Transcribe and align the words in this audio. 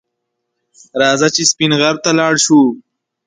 راځه 1.01 1.27
چې 1.35 1.41
سپین 1.51 1.71
غر 1.79 1.95
ته 2.03 2.11
لاړ 2.19 2.33
شو 2.45 2.59